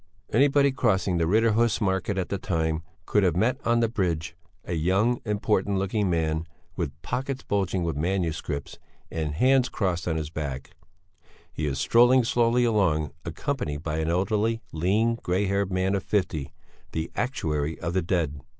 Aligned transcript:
Anybody 0.33 0.71
crossing 0.71 1.17
the 1.19 1.27
Riddarhus 1.27 1.79
Market 1.79 2.17
at 2.17 2.29
that 2.29 2.41
time 2.41 2.81
could 3.05 3.21
have 3.21 3.35
met 3.35 3.59
on 3.63 3.81
the 3.81 3.87
bridge 3.87 4.35
a 4.65 4.73
young, 4.73 5.21
important 5.25 5.77
looking 5.77 6.09
man, 6.09 6.47
with 6.75 6.99
pockets 7.03 7.43
bulging 7.43 7.83
with 7.83 7.95
manuscripts, 7.95 8.79
and 9.11 9.35
hands 9.35 9.69
crossed 9.69 10.07
on 10.07 10.15
his 10.15 10.31
back; 10.31 10.71
he 11.53 11.67
is 11.67 11.77
strolling 11.77 12.23
slowly 12.23 12.63
along, 12.63 13.11
accompanied 13.25 13.83
by 13.83 13.99
an 13.99 14.09
elderly, 14.09 14.63
lean, 14.71 15.19
grey 15.21 15.45
haired 15.45 15.71
man 15.71 15.93
of 15.93 16.01
fifty, 16.01 16.51
the 16.93 17.11
actuary 17.15 17.79
of 17.79 17.93
the 17.93 18.01
dead. 18.01 18.41